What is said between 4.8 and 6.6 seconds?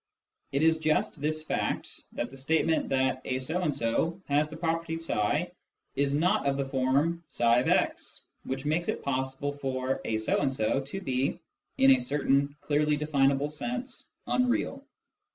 tfi is not of